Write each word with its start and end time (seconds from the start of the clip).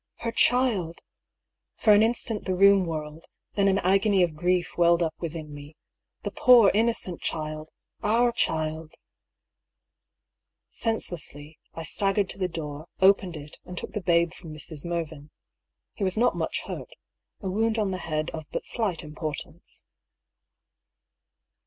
Her 0.21 0.31
child 0.31 1.03
I 1.77 1.83
For 1.83 1.93
an 1.93 2.01
instant 2.01 2.45
the 2.45 2.55
room 2.55 2.87
whirled; 2.87 3.27
then 3.53 3.67
an 3.67 3.77
agony 3.77 4.23
of 4.23 4.35
grief 4.35 4.75
welled 4.75 5.03
up 5.03 5.13
within 5.19 5.53
me. 5.53 5.75
The 6.23 6.31
poor, 6.31 6.71
inno 6.71 6.95
cent 6.95 7.21
child!— 7.21 7.69
our 8.21 8.31
child! 8.31 8.95
Senselessly, 10.71 11.59
I 11.75 11.83
staggered 11.83 12.29
to 12.29 12.39
the 12.39 12.47
door, 12.47 12.87
opened 12.99 13.37
it, 13.37 13.59
and 13.63 13.77
took 13.77 13.91
the 13.93 14.01
babe 14.01 14.33
from 14.33 14.51
Mrs. 14.51 14.83
Mervyn. 14.85 15.29
He 15.93 16.03
was 16.03 16.17
not 16.17 16.35
much 16.35 16.61
hurt— 16.61 16.95
a 17.43 17.51
wound 17.51 17.77
on 17.77 17.91
the 17.91 17.99
head 17.99 18.31
of 18.31 18.45
but 18.51 18.65
slight 18.65 19.03
importance. 19.03 19.83